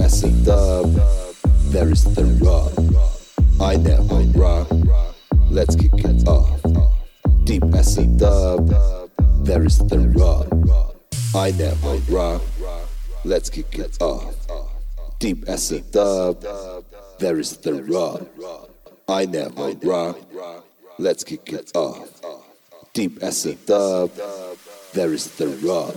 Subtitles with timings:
[0.00, 0.90] acid dub.
[1.70, 2.72] There is the rub.
[3.60, 4.68] I never rock.
[5.50, 6.60] Let's kick it off.
[7.44, 8.72] Deep acid dub.
[9.44, 10.48] There is the rub.
[11.34, 12.42] I never rock.
[13.24, 14.34] Let's kick it off.
[15.20, 16.44] Deep acid dub.
[17.18, 18.26] There is the rub.
[19.08, 20.16] I never right
[20.98, 22.10] let's kick it off
[22.92, 24.10] deep assed up
[24.92, 25.94] there is the rock.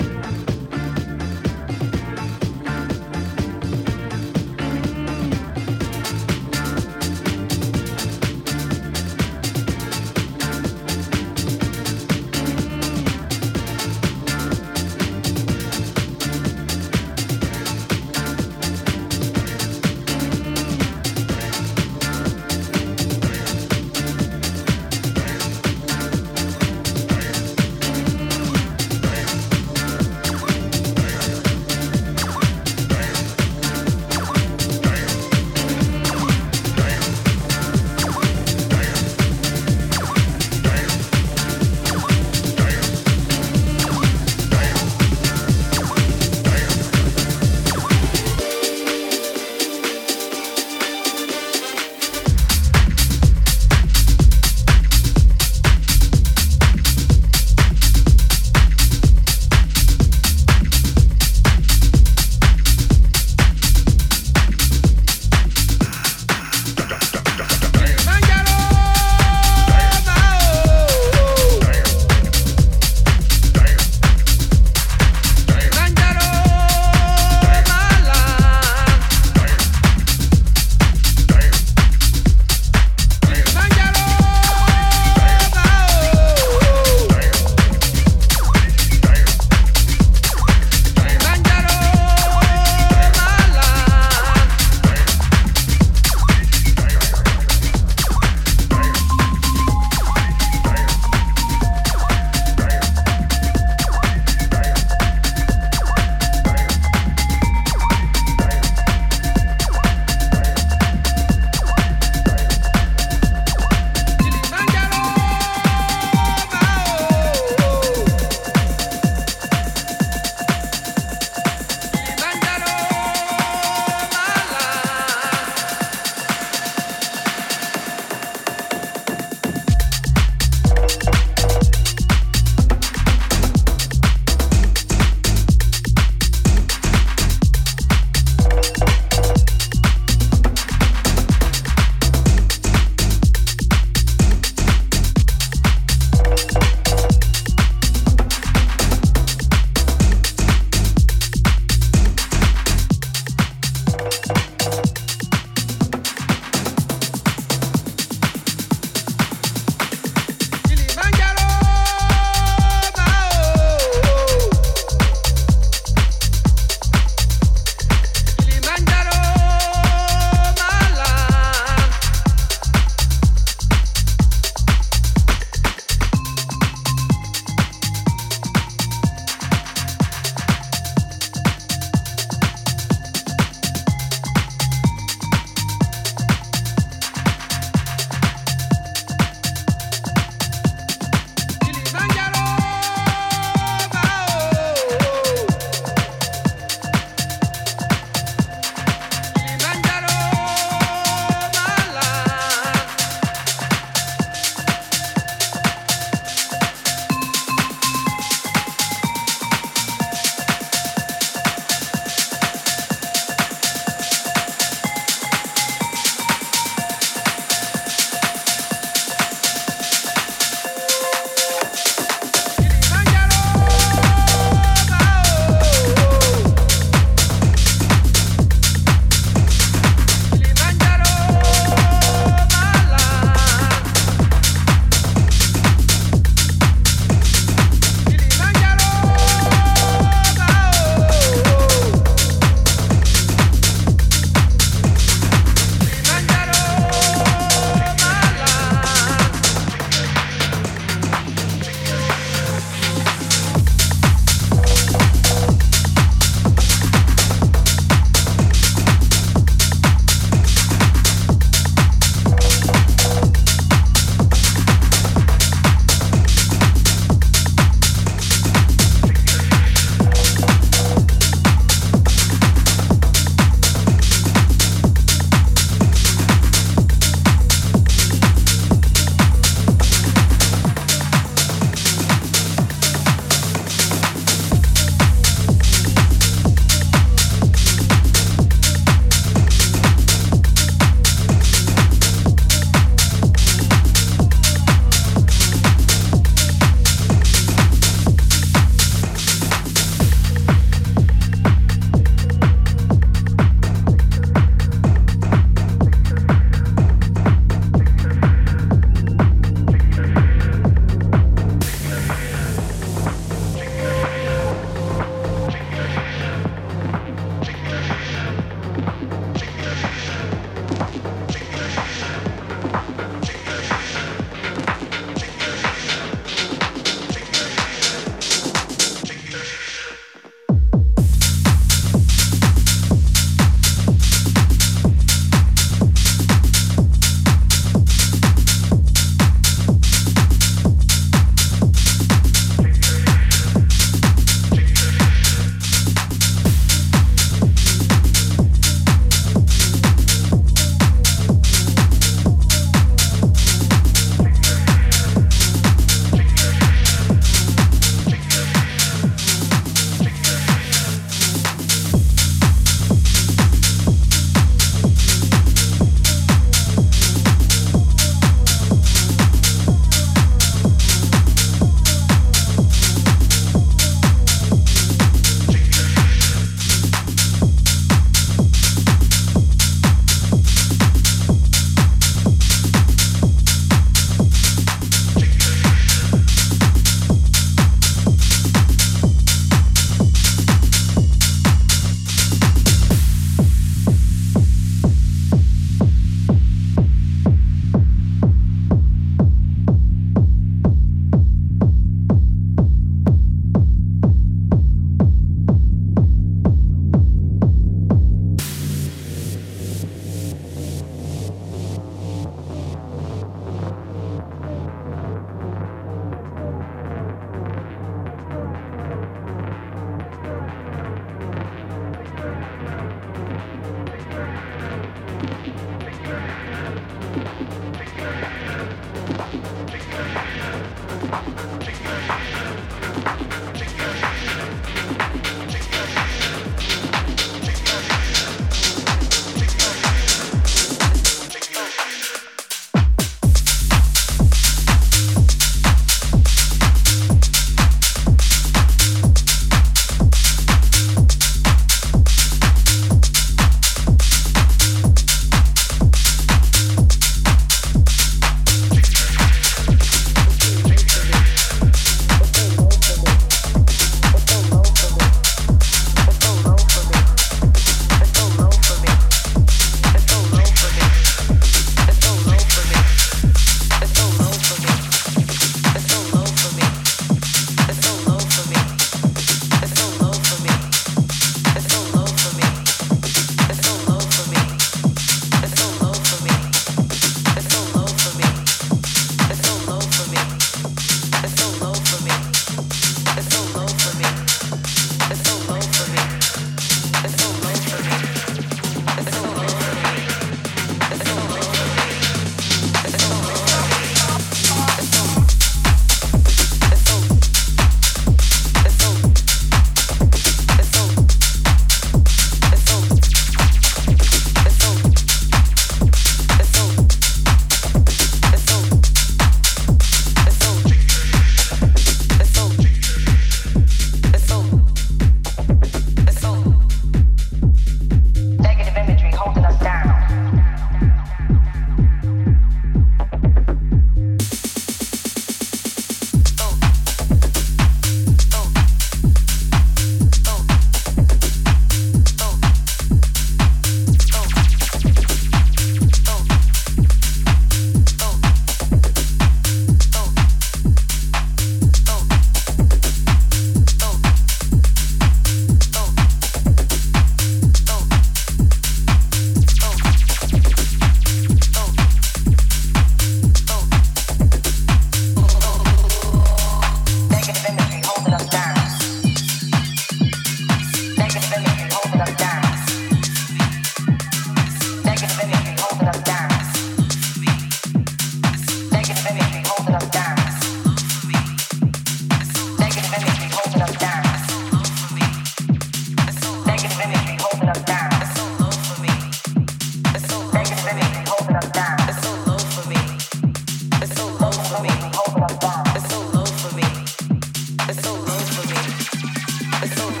[599.77, 600.00] Oh.